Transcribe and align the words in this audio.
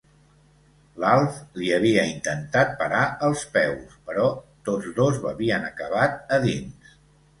L'Alf 1.03 1.35
li 1.61 1.67
havia 1.75 2.05
intentat 2.13 2.73
parar 2.81 3.03
els 3.27 3.43
peus, 3.59 3.95
però 4.11 4.27
tots 4.71 4.89
dos 5.01 5.21
havien 5.33 5.69
acabat 5.73 6.19
dins. 6.49 6.95